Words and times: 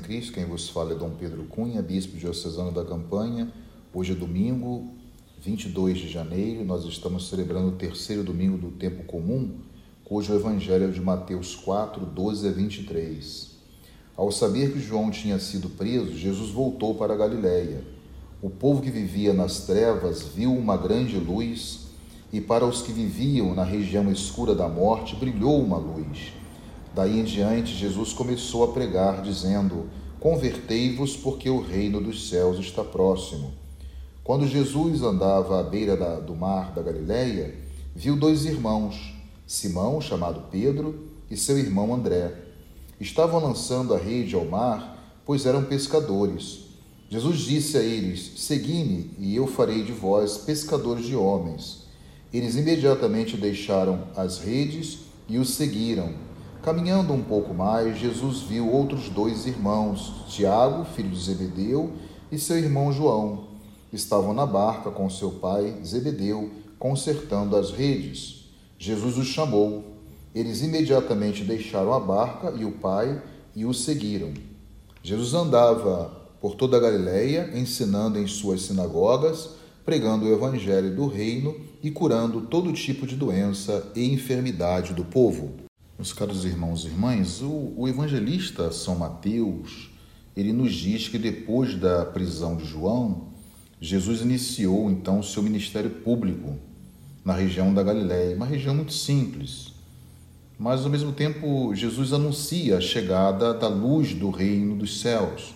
Cristo, 0.00 0.32
quem 0.32 0.44
vos 0.44 0.68
fala 0.68 0.92
é 0.92 0.94
Dom 0.94 1.10
Pedro 1.10 1.42
Cunha, 1.44 1.82
bispo 1.82 2.16
diocesano 2.16 2.70
da 2.70 2.84
Campanha. 2.84 3.52
Hoje 3.92 4.12
é 4.12 4.14
domingo, 4.14 4.88
22 5.42 5.98
de 5.98 6.08
janeiro, 6.08 6.64
nós 6.64 6.84
estamos 6.84 7.28
celebrando 7.28 7.68
o 7.68 7.72
terceiro 7.72 8.22
domingo 8.22 8.56
do 8.56 8.70
tempo 8.70 9.02
comum, 9.04 9.56
cujo 10.04 10.32
evangelho 10.32 10.84
é 10.84 10.90
de 10.92 11.00
Mateus 11.00 11.56
4, 11.56 12.06
12 12.06 12.46
a 12.46 12.52
23. 12.52 13.50
Ao 14.16 14.30
saber 14.30 14.72
que 14.72 14.78
João 14.78 15.10
tinha 15.10 15.40
sido 15.40 15.68
preso, 15.70 16.16
Jesus 16.16 16.50
voltou 16.50 16.94
para 16.94 17.14
a 17.14 17.16
Galiléia. 17.16 17.82
O 18.40 18.50
povo 18.50 18.80
que 18.80 18.90
vivia 18.90 19.32
nas 19.32 19.66
trevas 19.66 20.22
viu 20.22 20.52
uma 20.52 20.76
grande 20.76 21.16
luz, 21.16 21.86
e 22.32 22.40
para 22.40 22.64
os 22.64 22.82
que 22.82 22.92
viviam 22.92 23.52
na 23.52 23.64
região 23.64 24.12
escura 24.12 24.54
da 24.54 24.68
morte 24.68 25.16
brilhou 25.16 25.60
uma 25.60 25.76
luz. 25.76 26.39
Daí 26.94 27.20
em 27.20 27.24
diante, 27.24 27.74
Jesus 27.74 28.12
começou 28.12 28.64
a 28.64 28.72
pregar, 28.72 29.22
dizendo: 29.22 29.86
Convertei-vos, 30.18 31.16
porque 31.16 31.48
o 31.48 31.60
reino 31.60 32.00
dos 32.00 32.28
céus 32.28 32.58
está 32.58 32.82
próximo. 32.82 33.52
Quando 34.24 34.46
Jesus 34.46 35.02
andava 35.02 35.60
à 35.60 35.62
beira 35.62 35.96
da, 35.96 36.20
do 36.20 36.34
mar 36.34 36.72
da 36.72 36.82
Galileia, 36.82 37.54
viu 37.94 38.16
dois 38.16 38.44
irmãos, 38.44 39.14
Simão, 39.46 40.00
chamado 40.00 40.44
Pedro, 40.50 41.08
e 41.30 41.36
seu 41.36 41.58
irmão 41.58 41.94
André. 41.94 42.34
Estavam 43.00 43.40
lançando 43.40 43.94
a 43.94 43.98
rede 43.98 44.34
ao 44.34 44.44
mar, 44.44 45.22
pois 45.24 45.46
eram 45.46 45.64
pescadores. 45.64 46.64
Jesus 47.08 47.40
disse 47.40 47.76
a 47.78 47.82
eles: 47.82 48.32
Segui-me, 48.36 49.12
e 49.18 49.34
eu 49.34 49.46
farei 49.46 49.82
de 49.82 49.92
vós 49.92 50.38
pescadores 50.38 51.06
de 51.06 51.16
homens. 51.16 51.84
Eles 52.32 52.56
imediatamente 52.56 53.36
deixaram 53.36 54.08
as 54.16 54.38
redes 54.38 54.98
e 55.28 55.38
os 55.38 55.54
seguiram. 55.54 56.29
Caminhando 56.62 57.14
um 57.14 57.22
pouco 57.22 57.54
mais, 57.54 57.98
Jesus 57.98 58.42
viu 58.42 58.70
outros 58.70 59.08
dois 59.08 59.46
irmãos, 59.46 60.26
Tiago, 60.28 60.84
filho 60.84 61.08
de 61.08 61.18
Zebedeu, 61.18 61.90
e 62.30 62.38
seu 62.38 62.58
irmão 62.58 62.92
João. 62.92 63.44
Estavam 63.90 64.34
na 64.34 64.44
barca 64.44 64.90
com 64.90 65.08
seu 65.08 65.30
pai, 65.30 65.74
Zebedeu, 65.82 66.50
consertando 66.78 67.56
as 67.56 67.70
redes. 67.70 68.44
Jesus 68.78 69.16
os 69.16 69.26
chamou. 69.28 69.84
Eles 70.34 70.60
imediatamente 70.60 71.44
deixaram 71.44 71.94
a 71.94 71.98
barca 71.98 72.52
e 72.54 72.66
o 72.66 72.72
pai 72.72 73.22
e 73.56 73.64
o 73.64 73.72
seguiram. 73.72 74.34
Jesus 75.02 75.32
andava 75.32 76.12
por 76.42 76.56
toda 76.56 76.76
a 76.76 76.80
Galiléia, 76.80 77.50
ensinando 77.54 78.18
em 78.18 78.26
suas 78.26 78.60
sinagogas, 78.62 79.48
pregando 79.82 80.26
o 80.26 80.32
evangelho 80.32 80.94
do 80.94 81.06
reino 81.06 81.56
e 81.82 81.90
curando 81.90 82.42
todo 82.42 82.70
tipo 82.74 83.06
de 83.06 83.16
doença 83.16 83.90
e 83.96 84.12
enfermidade 84.12 84.92
do 84.92 85.06
povo. 85.06 85.69
Meus 86.00 86.14
caros 86.14 86.46
irmãos 86.46 86.84
e 86.84 86.86
irmãs, 86.86 87.42
o, 87.42 87.74
o 87.76 87.86
evangelista 87.86 88.72
São 88.72 88.96
Mateus, 88.96 89.90
ele 90.34 90.50
nos 90.50 90.72
diz 90.72 91.08
que 91.08 91.18
depois 91.18 91.74
da 91.74 92.06
prisão 92.06 92.56
de 92.56 92.64
João, 92.64 93.26
Jesus 93.78 94.22
iniciou 94.22 94.90
então 94.90 95.18
o 95.18 95.22
seu 95.22 95.42
ministério 95.42 95.90
público 95.90 96.56
na 97.22 97.34
região 97.34 97.74
da 97.74 97.82
Galiléia, 97.82 98.34
uma 98.34 98.46
região 98.46 98.74
muito 98.74 98.94
simples. 98.94 99.74
Mas 100.58 100.84
ao 100.84 100.90
mesmo 100.90 101.12
tempo, 101.12 101.74
Jesus 101.74 102.14
anuncia 102.14 102.78
a 102.78 102.80
chegada 102.80 103.52
da 103.52 103.68
luz 103.68 104.14
do 104.14 104.30
reino 104.30 104.76
dos 104.76 105.02
céus 105.02 105.54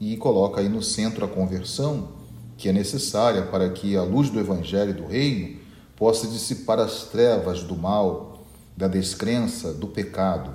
e 0.00 0.16
coloca 0.16 0.60
aí 0.60 0.68
no 0.68 0.80
centro 0.80 1.24
a 1.24 1.28
conversão, 1.28 2.10
que 2.56 2.68
é 2.68 2.72
necessária 2.72 3.42
para 3.42 3.68
que 3.68 3.96
a 3.96 4.04
luz 4.04 4.30
do 4.30 4.38
evangelho 4.38 4.94
do 4.94 5.06
reino 5.06 5.58
possa 5.96 6.28
dissipar 6.28 6.78
as 6.78 7.06
trevas 7.06 7.64
do 7.64 7.74
mal 7.74 8.35
da 8.76 8.86
descrença, 8.86 9.72
do 9.72 9.86
pecado. 9.86 10.54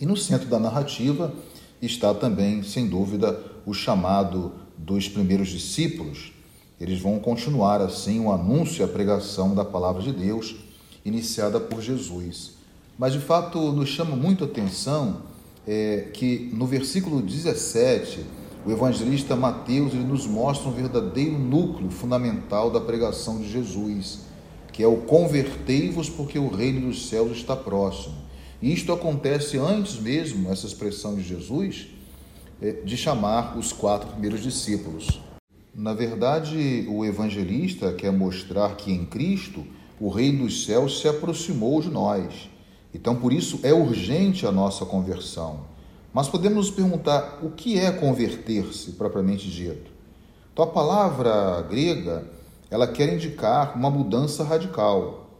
E 0.00 0.06
no 0.06 0.16
centro 0.16 0.48
da 0.48 0.58
narrativa 0.58 1.34
está 1.82 2.14
também, 2.14 2.62
sem 2.62 2.88
dúvida, 2.88 3.38
o 3.66 3.74
chamado 3.74 4.52
dos 4.76 5.08
primeiros 5.08 5.48
discípulos. 5.48 6.32
Eles 6.80 7.00
vão 7.00 7.18
continuar 7.18 7.80
assim 7.80 8.20
o 8.20 8.32
anúncio 8.32 8.82
e 8.82 8.84
a 8.84 8.88
pregação 8.88 9.54
da 9.54 9.64
palavra 9.64 10.02
de 10.02 10.12
Deus 10.12 10.56
iniciada 11.04 11.60
por 11.60 11.80
Jesus. 11.80 12.52
Mas 12.98 13.12
de 13.12 13.18
fato 13.18 13.72
nos 13.72 13.88
chama 13.88 14.14
muito 14.14 14.44
a 14.44 14.46
atenção 14.46 15.22
é, 15.66 16.08
que 16.12 16.50
no 16.52 16.66
versículo 16.66 17.20
17 17.20 18.24
o 18.66 18.70
evangelista 18.70 19.36
Mateus 19.36 19.92
ele 19.92 20.04
nos 20.04 20.26
mostra 20.26 20.68
um 20.68 20.72
verdadeiro 20.72 21.38
núcleo 21.38 21.90
fundamental 21.90 22.70
da 22.70 22.80
pregação 22.80 23.38
de 23.38 23.50
Jesus 23.50 24.20
que 24.74 24.82
é 24.82 24.88
o 24.88 24.96
convertei-vos 24.96 26.10
porque 26.10 26.36
o 26.36 26.48
reino 26.48 26.88
dos 26.88 27.08
céus 27.08 27.30
está 27.30 27.54
próximo. 27.54 28.16
E 28.60 28.72
isto 28.72 28.92
acontece 28.92 29.56
antes 29.56 30.00
mesmo, 30.00 30.50
essa 30.50 30.66
expressão 30.66 31.14
de 31.14 31.22
Jesus, 31.22 31.86
é, 32.60 32.72
de 32.72 32.96
chamar 32.96 33.56
os 33.56 33.72
quatro 33.72 34.08
primeiros 34.08 34.42
discípulos. 34.42 35.20
Na 35.72 35.94
verdade, 35.94 36.86
o 36.88 37.04
evangelista 37.04 37.92
quer 37.92 38.10
mostrar 38.10 38.74
que 38.74 38.90
em 38.90 39.04
Cristo 39.06 39.64
o 40.00 40.08
reino 40.08 40.42
dos 40.42 40.64
céus 40.64 41.00
se 41.00 41.06
aproximou 41.06 41.80
de 41.80 41.88
nós. 41.88 42.50
Então, 42.92 43.14
por 43.14 43.32
isso, 43.32 43.60
é 43.62 43.72
urgente 43.72 44.44
a 44.44 44.50
nossa 44.50 44.84
conversão. 44.84 45.66
Mas 46.12 46.28
podemos 46.28 46.66
nos 46.66 46.70
perguntar 46.74 47.38
o 47.44 47.50
que 47.50 47.78
é 47.78 47.92
converter-se, 47.92 48.90
propriamente 48.92 49.48
dito. 49.48 49.92
Então, 50.52 50.64
a 50.64 50.68
palavra 50.68 51.62
grega 51.62 52.26
ela 52.74 52.88
quer 52.88 53.14
indicar 53.14 53.78
uma 53.78 53.88
mudança 53.88 54.42
radical. 54.42 55.30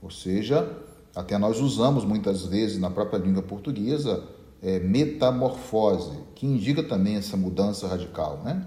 Ou 0.00 0.10
seja, 0.10 0.74
até 1.14 1.36
nós 1.36 1.60
usamos 1.60 2.02
muitas 2.02 2.46
vezes 2.46 2.78
na 2.78 2.88
própria 2.88 3.18
língua 3.18 3.42
portuguesa 3.42 4.24
é, 4.62 4.78
metamorfose, 4.78 6.18
que 6.34 6.46
indica 6.46 6.82
também 6.82 7.16
essa 7.16 7.36
mudança 7.36 7.86
radical, 7.86 8.40
né? 8.42 8.64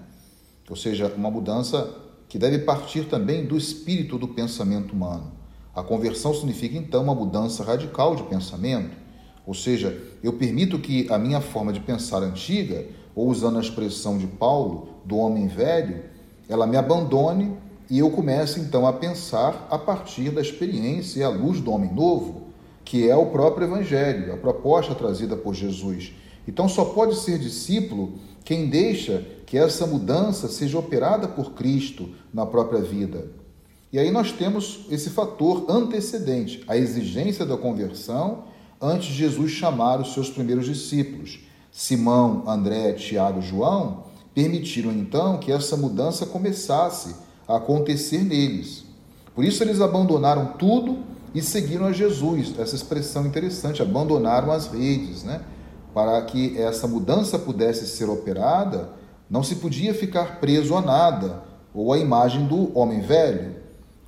Ou 0.70 0.76
seja, 0.76 1.12
uma 1.16 1.32
mudança 1.32 1.92
que 2.28 2.38
deve 2.38 2.60
partir 2.60 3.08
também 3.08 3.44
do 3.44 3.56
espírito 3.56 4.16
do 4.16 4.28
pensamento 4.28 4.92
humano. 4.92 5.32
A 5.74 5.82
conversão 5.82 6.32
significa 6.32 6.78
então 6.78 7.02
uma 7.02 7.16
mudança 7.16 7.64
radical 7.64 8.14
de 8.14 8.22
pensamento, 8.22 8.96
ou 9.44 9.52
seja, 9.52 10.00
eu 10.22 10.34
permito 10.34 10.78
que 10.78 11.08
a 11.10 11.18
minha 11.18 11.40
forma 11.40 11.72
de 11.72 11.80
pensar 11.80 12.22
antiga, 12.22 12.86
ou 13.16 13.28
usando 13.28 13.58
a 13.58 13.60
expressão 13.60 14.16
de 14.16 14.28
Paulo, 14.28 14.90
do 15.04 15.16
homem 15.16 15.48
velho, 15.48 16.04
ela 16.48 16.68
me 16.68 16.76
abandone 16.76 17.60
e 17.92 17.98
eu 17.98 18.10
começo 18.10 18.58
então 18.58 18.86
a 18.86 18.92
pensar 18.94 19.68
a 19.70 19.76
partir 19.76 20.30
da 20.30 20.40
experiência 20.40 21.20
e 21.20 21.22
à 21.22 21.28
luz 21.28 21.60
do 21.60 21.70
homem 21.70 21.92
novo, 21.92 22.46
que 22.82 23.06
é 23.06 23.14
o 23.14 23.26
próprio 23.26 23.66
Evangelho, 23.66 24.32
a 24.32 24.36
proposta 24.38 24.94
trazida 24.94 25.36
por 25.36 25.52
Jesus. 25.52 26.14
Então 26.48 26.70
só 26.70 26.86
pode 26.86 27.16
ser 27.16 27.38
discípulo 27.38 28.14
quem 28.46 28.66
deixa 28.70 29.22
que 29.44 29.58
essa 29.58 29.86
mudança 29.86 30.48
seja 30.48 30.78
operada 30.78 31.28
por 31.28 31.52
Cristo 31.52 32.08
na 32.32 32.46
própria 32.46 32.80
vida. 32.80 33.26
E 33.92 33.98
aí 33.98 34.10
nós 34.10 34.32
temos 34.32 34.86
esse 34.90 35.10
fator 35.10 35.66
antecedente, 35.68 36.64
a 36.66 36.78
exigência 36.78 37.44
da 37.44 37.58
conversão 37.58 38.44
antes 38.80 39.08
de 39.08 39.16
Jesus 39.16 39.50
chamar 39.50 40.00
os 40.00 40.14
seus 40.14 40.30
primeiros 40.30 40.64
discípulos. 40.64 41.40
Simão, 41.70 42.44
André, 42.46 42.94
Tiago 42.94 43.40
e 43.40 43.42
João 43.42 44.04
permitiram 44.32 44.90
então 44.92 45.36
que 45.36 45.52
essa 45.52 45.76
mudança 45.76 46.24
começasse 46.24 47.30
acontecer 47.46 48.22
neles. 48.22 48.84
Por 49.34 49.44
isso 49.44 49.62
eles 49.62 49.80
abandonaram 49.80 50.54
tudo 50.58 50.98
e 51.34 51.40
seguiram 51.40 51.86
a 51.86 51.92
Jesus. 51.92 52.58
Essa 52.58 52.74
expressão 52.74 53.26
interessante, 53.26 53.82
abandonaram 53.82 54.52
as 54.52 54.66
redes, 54.66 55.24
né? 55.24 55.42
Para 55.94 56.20
que 56.22 56.58
essa 56.58 56.86
mudança 56.86 57.38
pudesse 57.38 57.86
ser 57.86 58.08
operada, 58.08 58.90
não 59.28 59.42
se 59.42 59.56
podia 59.56 59.94
ficar 59.94 60.40
preso 60.40 60.74
a 60.74 60.80
nada 60.80 61.42
ou 61.74 61.92
à 61.92 61.98
imagem 61.98 62.46
do 62.46 62.76
homem 62.78 63.00
velho. 63.00 63.56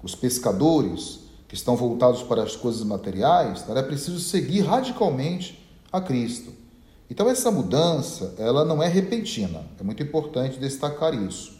Os 0.02 0.14
pescadores 0.14 1.20
que 1.48 1.54
estão 1.54 1.76
voltados 1.76 2.22
para 2.22 2.42
as 2.42 2.56
coisas 2.56 2.82
materiais, 2.82 3.64
era 3.69 3.82
preciso 3.82 4.19
seguir 4.19 4.62
radicalmente 4.62 5.62
a 5.92 6.00
Cristo. 6.00 6.52
Então 7.08 7.28
essa 7.28 7.50
mudança, 7.50 8.34
ela 8.38 8.64
não 8.64 8.82
é 8.82 8.88
repentina. 8.88 9.62
É 9.78 9.82
muito 9.82 10.02
importante 10.02 10.58
destacar 10.58 11.14
isso 11.14 11.53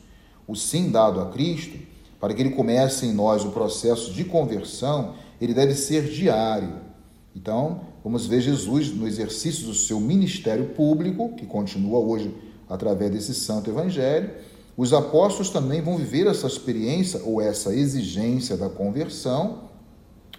o 0.47 0.55
sim 0.55 0.91
dado 0.91 1.21
a 1.21 1.27
Cristo, 1.27 1.79
para 2.21 2.33
que 2.33 2.43
ele 2.43 2.51
comece 2.51 3.07
em 3.07 3.13
nós 3.13 3.45
o 3.45 3.51
processo 3.51 4.13
de 4.13 4.25
conversão, 4.25 5.15
ele 5.41 5.53
deve 5.53 5.75
ser 5.75 6.05
diário. 6.05 6.75
Então, 7.35 7.81
vamos 8.03 8.27
ver 8.27 8.41
Jesus 8.41 8.91
no 8.91 9.07
exercício 9.07 9.67
do 9.67 9.75
seu 9.75 10.01
ministério 10.01 10.67
público, 10.71 11.35
que 11.35 11.47
continua 11.47 11.99
hoje 11.99 12.35
através 12.69 13.11
desse 13.11 13.35
santo 13.35 13.71
evangelho. 13.71 14.31
Os 14.77 14.93
apóstolos 14.93 15.51
também 15.51 15.81
vão 15.81 15.97
viver 15.97 16.27
essa 16.27 16.47
experiência 16.47 17.21
ou 17.25 17.41
essa 17.41 17.75
exigência 17.75 18.57
da 18.57 18.69
conversão 18.69 19.65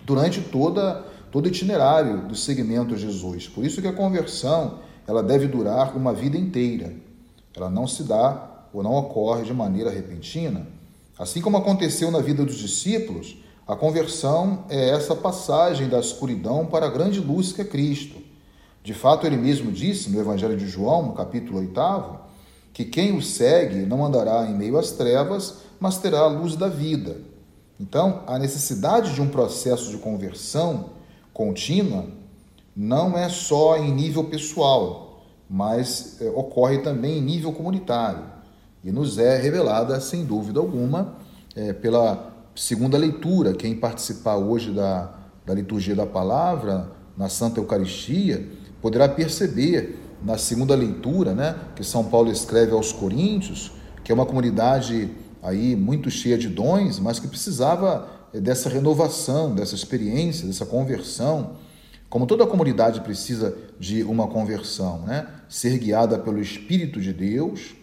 durante 0.05 0.41
toda 0.41 1.05
todo 1.35 1.47
o 1.47 1.49
itinerário 1.49 2.29
do 2.29 2.35
segmento 2.35 2.93
a 2.93 2.97
Jesus. 2.97 3.45
Por 3.45 3.65
isso 3.65 3.81
que 3.81 3.87
a 3.89 3.93
conversão, 3.93 4.79
ela 5.05 5.21
deve 5.21 5.47
durar 5.47 5.93
uma 5.97 6.13
vida 6.13 6.37
inteira. 6.37 6.93
Ela 7.53 7.69
não 7.69 7.85
se 7.85 8.03
dá 8.03 8.54
ou 8.75 8.83
não 8.83 8.94
ocorre 8.94 9.44
de 9.44 9.54
maneira 9.54 9.89
repentina. 9.89 10.68
Assim 11.18 11.39
como 11.39 11.56
aconteceu 11.56 12.12
na 12.12 12.19
vida 12.19 12.44
dos 12.44 12.57
discípulos, 12.57 13.38
a 13.66 13.74
conversão 13.74 14.66
é 14.68 14.89
essa 14.89 15.16
passagem 15.16 15.88
da 15.88 15.98
escuridão 15.98 16.66
para 16.66 16.86
a 16.86 16.89
grande 16.89 17.22
luz 17.22 17.54
que 17.54 17.62
é 17.62 17.66
Cristo. 17.66 18.18
De 18.83 18.94
fato, 18.94 19.25
ele 19.25 19.38
mesmo 19.38 19.72
disse 19.72 20.10
no 20.10 20.19
Evangelho 20.19 20.57
de 20.57 20.68
João, 20.68 21.04
no 21.04 21.13
capítulo 21.13 21.60
8, 21.60 22.19
que 22.74 22.83
quem 22.83 23.16
o 23.18 23.22
segue 23.22 23.86
não 23.86 24.06
andará 24.06 24.45
em 24.45 24.54
meio 24.54 24.77
às 24.77 24.92
trevas, 24.92 25.60
mas 25.80 25.98
terá 25.98 26.19
a 26.19 26.27
luz 26.27 26.57
da 26.57 26.68
vida. 26.68 27.22
Então, 27.80 28.24
a 28.27 28.38
necessidade 28.38 29.13
de 29.13 29.22
um 29.22 29.30
processo 29.30 29.89
de 29.89 29.98
conversão 29.98 30.89
contínua 31.33 32.07
não 32.75 33.18
é 33.18 33.30
só 33.30 33.77
em 33.77 33.89
nível 33.94 34.25
pessoal, 34.25 35.24
mas 35.50 36.22
é, 36.22 36.30
ocorre 36.30 36.80
também 36.80 37.19
em 37.19 37.22
nível 37.22 37.54
comunitário 37.54 38.34
e 38.85 38.91
nos 38.91 39.17
é 39.17 39.35
revelada, 39.35 39.99
sem 39.99 40.23
dúvida 40.23 40.59
alguma, 40.59 41.15
é, 41.55 41.73
pela 41.73 42.31
segunda 42.55 42.99
leitura. 42.99 43.51
Quem 43.51 43.75
participar 43.75 44.35
hoje 44.35 44.71
da, 44.71 45.11
da 45.43 45.55
liturgia 45.55 45.95
da 45.95 46.05
palavra, 46.05 46.91
na 47.17 47.27
Santa 47.27 47.59
Eucaristia, 47.59 48.47
poderá 48.79 49.09
perceber 49.09 49.99
na 50.23 50.37
segunda 50.37 50.75
leitura, 50.75 51.33
né, 51.33 51.55
que 51.75 51.83
São 51.83 52.03
Paulo 52.03 52.31
escreve 52.31 52.73
aos 52.73 52.91
Coríntios, 52.91 53.71
que 54.03 54.11
é 54.11 54.15
uma 54.15 54.25
comunidade 54.25 55.09
aí 55.41 55.75
muito 55.75 56.11
cheia 56.11 56.38
de 56.38 56.47
dons, 56.47 56.99
mas 56.99 57.17
que 57.19 57.27
precisava 57.27 58.07
eh, 58.31 58.39
dessa 58.39 58.69
renovação, 58.69 59.55
dessa 59.55 59.73
experiência, 59.73 60.45
dessa 60.45 60.65
conversão. 60.65 61.53
Como 62.07 62.27
toda 62.27 62.45
comunidade 62.45 63.01
precisa 63.01 63.57
de 63.79 64.03
uma 64.03 64.27
conversão, 64.27 64.99
né? 65.01 65.27
ser 65.49 65.79
guiada 65.79 66.19
pelo 66.19 66.39
Espírito 66.39 67.01
de 67.01 67.11
Deus, 67.11 67.75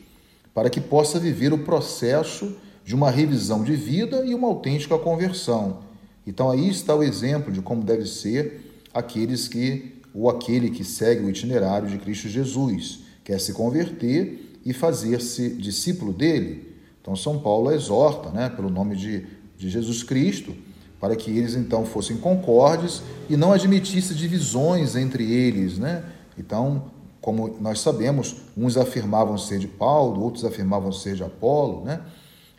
para 0.55 0.71
que 0.71 0.81
possa 0.81 1.19
viver 1.19 1.53
o 1.53 1.59
processo 1.59 2.57
de 2.85 2.95
uma 2.95 3.11
revisão 3.11 3.63
de 3.63 3.75
vida 3.75 4.25
e 4.25 4.35
uma 4.35 4.49
autêntica 4.49 4.99
conversão. 4.99 5.81
Então 6.27 6.51
aí 6.51 6.69
está 6.69 6.95
o 6.95 7.03
exemplo 7.03 7.53
de 7.53 7.61
como 7.61 7.83
deve 7.83 8.07
ser 8.07 8.83
aqueles 8.93 9.49
que 9.49 9.93
ou 10.15 10.29
aquele 10.29 10.71
que 10.71 10.85
segue 10.85 11.25
o 11.25 11.31
itinerário 11.31 11.89
de 11.89 11.99
Cristo 11.99 12.29
Jesus, 12.29 13.01
quer 13.25 13.41
se 13.41 13.53
converter 13.53 14.59
e 14.65 14.73
fazer-se 14.73 15.51
discípulo 15.51 16.13
dele. 16.13 16.73
Então, 17.01 17.17
São 17.17 17.39
Paulo 17.39 17.73
exorta, 17.73 18.31
né, 18.31 18.49
pelo 18.49 18.71
nome 18.71 18.95
de, 18.95 19.27
de 19.57 19.69
Jesus 19.69 20.03
Cristo, 20.03 20.55
para 21.01 21.17
que 21.17 21.31
eles 21.37 21.55
então 21.57 21.85
fossem 21.85 22.17
concordes 22.17 23.03
e 23.29 23.37
não 23.37 23.53
admitisse 23.53 24.15
divisões 24.15 24.95
entre 24.95 25.33
eles. 25.33 25.79
Né? 25.79 26.05
Então, 26.39 26.91
como 27.23 27.57
nós 27.61 27.79
sabemos, 27.79 28.35
uns 28.57 28.77
afirmavam 28.77 29.39
ser 29.39 29.61
de 29.61 29.69
Paulo, 29.69 30.21
outros 30.21 30.45
afirmavam 30.45 30.91
ser 30.91 31.15
de 31.15 31.23
Apolo. 31.23 31.85
Né? 31.85 32.03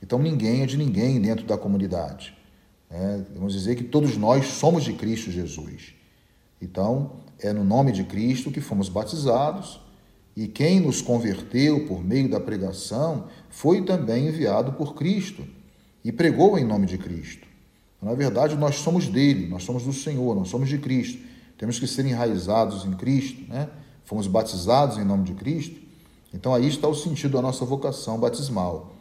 Então, 0.02 0.18
ninguém 0.18 0.64
é 0.64 0.66
de 0.66 0.78
ninguém 0.78 1.20
dentro 1.20 1.46
da 1.46 1.58
comunidade. 1.58 2.34
É, 2.90 3.20
vamos 3.36 3.54
dizer 3.54 3.76
que 3.76 3.84
todos 3.84 4.16
nós 4.16 4.46
somos 4.46 4.86
de 4.86 4.94
Cristo 4.94 5.30
Jesus. 5.30 5.94
Então, 6.62 7.12
é 7.40 7.52
no 7.52 7.64
nome 7.66 7.92
de 7.92 8.06
Cristo 8.06 8.52
que 8.52 8.62
fomos 8.62 8.88
batizados 8.88 9.82
e 10.34 10.48
quem 10.48 10.80
nos 10.80 11.02
converteu 11.02 11.86
por 11.86 12.02
meio 12.02 12.30
da 12.30 12.40
pregação 12.40 13.28
foi 13.50 13.84
também 13.84 14.28
enviado 14.28 14.72
por 14.74 14.96
Cristo 14.96 15.46
e 16.06 16.12
pregou 16.12 16.58
em 16.58 16.64
nome 16.64 16.86
de 16.86 16.98
Cristo. 16.98 17.46
Na 18.02 18.14
verdade, 18.14 18.56
nós 18.56 18.76
somos 18.78 19.10
dele, 19.10 19.46
nós 19.48 19.64
somos 19.64 19.84
do 19.84 19.92
Senhor, 19.92 20.36
nós 20.36 20.48
somos 20.48 20.70
de 20.70 20.78
Cristo. 20.78 21.22
Temos 21.58 21.80
que 21.80 21.88
ser 21.88 22.06
enraizados 22.06 22.86
em 22.86 22.94
Cristo, 22.94 23.42
né? 23.50 23.70
Fomos 24.06 24.28
batizados 24.28 24.98
em 24.98 25.04
nome 25.04 25.24
de 25.24 25.34
Cristo. 25.34 25.80
Então 26.34 26.54
aí 26.54 26.68
está 26.68 26.88
o 26.88 26.96
sentido 26.96 27.34
da 27.34 27.42
nossa 27.42 27.64
vocação 27.64 28.20
batismal. 28.20 28.96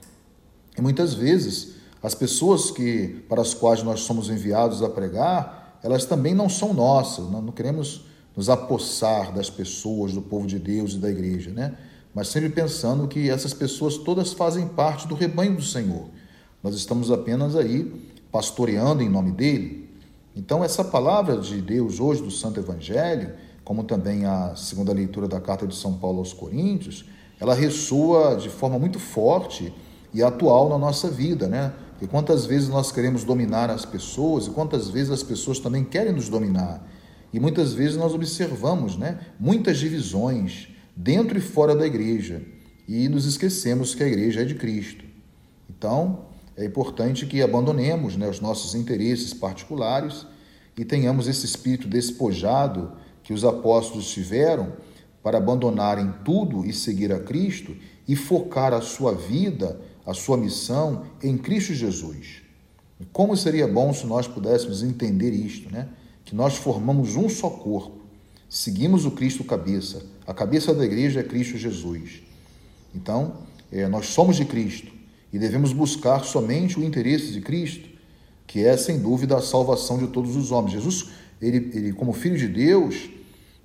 E 0.76 0.80
muitas 0.80 1.14
vezes 1.14 1.74
as 2.02 2.14
pessoas 2.14 2.70
que 2.70 3.24
para 3.28 3.40
as 3.40 3.54
quais 3.54 3.82
nós 3.82 4.00
somos 4.00 4.28
enviados 4.28 4.82
a 4.82 4.88
pregar, 4.88 5.78
elas 5.82 6.04
também 6.04 6.34
não 6.34 6.48
são 6.48 6.72
nossas. 6.72 7.30
Não 7.30 7.46
queremos 7.48 8.04
nos 8.36 8.48
apossar 8.48 9.32
das 9.32 9.50
pessoas, 9.50 10.12
do 10.12 10.22
povo 10.22 10.46
de 10.46 10.58
Deus 10.58 10.94
e 10.94 10.98
da 10.98 11.10
igreja, 11.10 11.50
né? 11.50 11.76
Mas 12.14 12.28
sempre 12.28 12.50
pensando 12.50 13.08
que 13.08 13.30
essas 13.30 13.54
pessoas 13.54 13.96
todas 13.96 14.32
fazem 14.32 14.66
parte 14.68 15.06
do 15.06 15.14
rebanho 15.14 15.56
do 15.56 15.62
Senhor. 15.62 16.06
Nós 16.62 16.74
estamos 16.74 17.10
apenas 17.10 17.56
aí 17.56 18.10
pastoreando 18.30 19.02
em 19.02 19.08
nome 19.08 19.32
dele. 19.32 19.90
Então, 20.34 20.64
essa 20.64 20.82
palavra 20.82 21.36
de 21.38 21.60
Deus 21.60 22.00
hoje 22.00 22.22
do 22.22 22.30
Santo 22.30 22.58
Evangelho, 22.58 23.34
como 23.64 23.84
também 23.84 24.24
a 24.24 24.54
segunda 24.56 24.92
leitura 24.92 25.28
da 25.28 25.40
carta 25.40 25.66
de 25.66 25.74
São 25.74 25.94
Paulo 25.94 26.18
aos 26.18 26.32
Coríntios, 26.32 27.04
ela 27.40 27.54
ressoa 27.54 28.36
de 28.36 28.48
forma 28.48 28.78
muito 28.78 28.98
forte 28.98 29.72
e 30.14 30.22
atual 30.22 30.68
na 30.68 30.78
nossa 30.78 31.08
vida, 31.08 31.48
né? 31.48 31.72
E 32.00 32.06
quantas 32.06 32.46
vezes 32.46 32.68
nós 32.68 32.90
queremos 32.90 33.22
dominar 33.22 33.70
as 33.70 33.84
pessoas 33.84 34.46
e 34.46 34.50
quantas 34.50 34.90
vezes 34.90 35.10
as 35.10 35.22
pessoas 35.22 35.60
também 35.60 35.84
querem 35.84 36.12
nos 36.12 36.28
dominar. 36.28 36.84
E 37.32 37.38
muitas 37.38 37.72
vezes 37.72 37.96
nós 37.96 38.12
observamos 38.12 38.96
né, 38.96 39.20
muitas 39.38 39.78
divisões 39.78 40.68
dentro 40.96 41.38
e 41.38 41.40
fora 41.40 41.74
da 41.74 41.86
igreja 41.86 42.42
e 42.88 43.08
nos 43.08 43.24
esquecemos 43.24 43.94
que 43.94 44.02
a 44.02 44.06
igreja 44.08 44.42
é 44.42 44.44
de 44.44 44.56
Cristo. 44.56 45.04
Então, 45.70 46.26
é 46.56 46.64
importante 46.64 47.24
que 47.24 47.40
abandonemos 47.40 48.16
né, 48.16 48.28
os 48.28 48.40
nossos 48.40 48.74
interesses 48.74 49.32
particulares 49.32 50.26
e 50.76 50.84
tenhamos 50.84 51.26
esse 51.28 51.46
espírito 51.46 51.88
despojado 51.88 52.92
que 53.22 53.32
os 53.32 53.44
apóstolos 53.44 54.10
tiveram 54.10 54.72
para 55.22 55.38
abandonarem 55.38 56.12
tudo 56.24 56.66
e 56.66 56.72
seguir 56.72 57.12
a 57.12 57.20
Cristo 57.20 57.76
e 58.06 58.16
focar 58.16 58.74
a 58.74 58.80
sua 58.80 59.14
vida, 59.14 59.80
a 60.04 60.12
sua 60.12 60.36
missão 60.36 61.04
em 61.22 61.38
Cristo 61.38 61.72
Jesus. 61.72 62.42
Como 63.12 63.36
seria 63.36 63.66
bom 63.66 63.92
se 63.92 64.06
nós 64.06 64.26
pudéssemos 64.26 64.82
entender 64.82 65.30
isto, 65.30 65.72
né? 65.72 65.88
que 66.24 66.34
nós 66.34 66.56
formamos 66.56 67.16
um 67.16 67.28
só 67.28 67.50
corpo, 67.50 68.02
seguimos 68.48 69.04
o 69.04 69.10
Cristo 69.10 69.44
cabeça. 69.44 70.04
A 70.26 70.32
cabeça 70.32 70.72
da 70.72 70.84
igreja 70.84 71.20
é 71.20 71.22
Cristo 71.22 71.56
Jesus. 71.56 72.22
Então, 72.94 73.38
é, 73.70 73.88
nós 73.88 74.06
somos 74.06 74.36
de 74.36 74.44
Cristo 74.44 74.92
e 75.32 75.38
devemos 75.38 75.72
buscar 75.72 76.24
somente 76.24 76.78
o 76.78 76.84
interesse 76.84 77.32
de 77.32 77.40
Cristo, 77.40 77.88
que 78.46 78.64
é, 78.64 78.76
sem 78.76 79.00
dúvida, 79.00 79.36
a 79.36 79.42
salvação 79.42 79.98
de 79.98 80.08
todos 80.08 80.36
os 80.36 80.52
homens. 80.52 80.72
Jesus, 80.72 81.10
ele, 81.42 81.70
ele 81.74 81.92
como 81.92 82.12
Filho 82.12 82.38
de 82.38 82.48
Deus, 82.48 83.10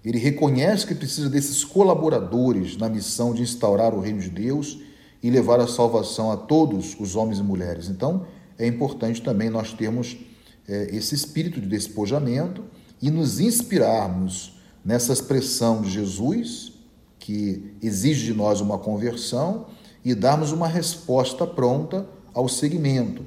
ele 0.03 0.17
reconhece 0.17 0.85
que 0.87 0.95
precisa 0.95 1.29
desses 1.29 1.63
colaboradores 1.63 2.75
na 2.75 2.89
missão 2.89 3.33
de 3.33 3.43
instaurar 3.43 3.93
o 3.93 3.99
reino 3.99 4.19
de 4.19 4.29
Deus 4.29 4.79
e 5.21 5.29
levar 5.29 5.59
a 5.59 5.67
salvação 5.67 6.31
a 6.31 6.37
todos 6.37 6.95
os 6.99 7.15
homens 7.15 7.39
e 7.39 7.43
mulheres. 7.43 7.87
Então, 7.87 8.25
é 8.57 8.65
importante 8.65 9.21
também 9.21 9.49
nós 9.49 9.73
termos 9.73 10.17
é, 10.67 10.95
esse 10.95 11.13
espírito 11.13 11.61
de 11.61 11.67
despojamento 11.67 12.63
e 13.01 13.11
nos 13.11 13.39
inspirarmos 13.39 14.59
nessa 14.83 15.13
expressão 15.13 15.81
de 15.81 15.89
Jesus, 15.89 16.73
que 17.19 17.73
exige 17.81 18.25
de 18.25 18.33
nós 18.33 18.61
uma 18.61 18.77
conversão, 18.77 19.67
e 20.03 20.15
darmos 20.15 20.51
uma 20.51 20.67
resposta 20.67 21.45
pronta 21.45 22.07
ao 22.33 22.47
segmento. 22.47 23.23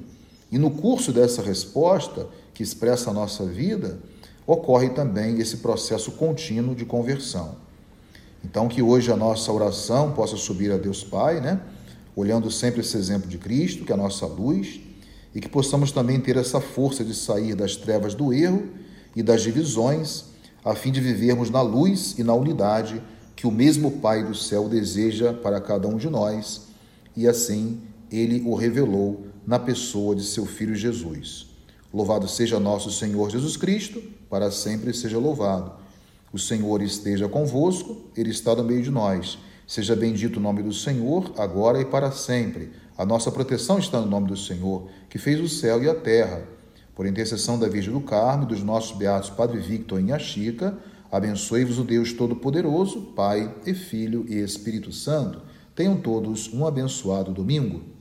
E 0.51 0.57
no 0.57 0.71
curso 0.71 1.13
dessa 1.13 1.41
resposta, 1.41 2.27
que 2.53 2.63
expressa 2.63 3.11
a 3.11 3.13
nossa 3.13 3.45
vida, 3.45 3.99
ocorre 4.51 4.89
também 4.89 5.39
esse 5.39 5.57
processo 5.57 6.11
contínuo 6.11 6.75
de 6.75 6.85
conversão. 6.85 7.55
Então, 8.43 8.67
que 8.67 8.81
hoje 8.81 9.11
a 9.11 9.15
nossa 9.15 9.51
oração 9.51 10.11
possa 10.11 10.35
subir 10.35 10.71
a 10.71 10.77
Deus 10.77 11.03
Pai, 11.03 11.39
né? 11.39 11.61
olhando 12.15 12.51
sempre 12.51 12.81
esse 12.81 12.97
exemplo 12.97 13.29
de 13.29 13.37
Cristo, 13.37 13.85
que 13.85 13.91
é 13.91 13.95
a 13.95 13.97
nossa 13.97 14.25
luz, 14.25 14.81
e 15.33 15.39
que 15.39 15.47
possamos 15.47 15.91
também 15.91 16.19
ter 16.19 16.35
essa 16.35 16.59
força 16.59 17.03
de 17.03 17.13
sair 17.13 17.55
das 17.55 17.75
trevas 17.75 18.13
do 18.13 18.33
erro 18.33 18.67
e 19.15 19.23
das 19.23 19.41
divisões, 19.43 20.25
a 20.63 20.75
fim 20.75 20.91
de 20.91 20.99
vivermos 20.99 21.49
na 21.49 21.61
luz 21.61 22.15
e 22.17 22.23
na 22.23 22.33
unidade 22.33 23.01
que 23.35 23.47
o 23.47 23.51
mesmo 23.51 23.91
Pai 23.93 24.23
do 24.23 24.35
céu 24.35 24.67
deseja 24.67 25.33
para 25.33 25.61
cada 25.61 25.87
um 25.87 25.97
de 25.97 26.09
nós, 26.09 26.67
e 27.15 27.27
assim 27.27 27.79
ele 28.11 28.43
o 28.45 28.55
revelou 28.55 29.25
na 29.47 29.57
pessoa 29.57 30.15
de 30.15 30.23
seu 30.23 30.45
Filho 30.45 30.75
Jesus. 30.75 31.50
Louvado 31.93 32.27
seja 32.27 32.59
nosso 32.59 32.89
Senhor 32.89 33.29
Jesus 33.29 33.57
Cristo, 33.57 34.01
para 34.29 34.49
sempre 34.49 34.93
seja 34.93 35.19
louvado. 35.19 35.73
O 36.31 36.39
Senhor 36.39 36.81
esteja 36.81 37.27
convosco, 37.27 37.97
Ele 38.15 38.29
está 38.29 38.55
no 38.55 38.63
meio 38.63 38.81
de 38.81 38.89
nós. 38.89 39.37
Seja 39.67 39.95
bendito 39.95 40.37
o 40.37 40.39
nome 40.39 40.63
do 40.63 40.73
Senhor, 40.73 41.33
agora 41.37 41.81
e 41.81 41.85
para 41.85 42.09
sempre. 42.11 42.71
A 42.97 43.05
nossa 43.05 43.29
proteção 43.29 43.77
está 43.77 43.99
no 43.99 44.07
nome 44.07 44.27
do 44.27 44.37
Senhor, 44.37 44.87
que 45.09 45.17
fez 45.17 45.41
o 45.41 45.49
céu 45.49 45.83
e 45.83 45.89
a 45.89 45.95
terra. 45.95 46.47
Por 46.95 47.05
intercessão 47.05 47.59
da 47.59 47.67
Virgem 47.67 47.91
do 47.93 47.99
Carmo 47.99 48.43
e 48.43 48.47
dos 48.47 48.63
nossos 48.63 48.97
beatos 48.97 49.29
Padre 49.29 49.59
Victor 49.59 50.01
e 50.01 50.19
Chica, 50.19 50.77
abençoe-vos 51.11 51.77
o 51.77 51.83
Deus 51.83 52.13
Todo-Poderoso, 52.13 53.01
Pai 53.15 53.53
e 53.65 53.73
Filho 53.73 54.25
e 54.29 54.35
Espírito 54.35 54.93
Santo. 54.93 55.41
Tenham 55.75 55.97
todos 55.97 56.53
um 56.53 56.65
abençoado 56.65 57.33
domingo. 57.33 58.00